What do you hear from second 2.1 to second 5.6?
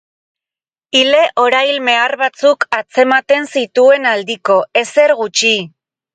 batzuk atzematen zituen aldiko, ezer gutxi.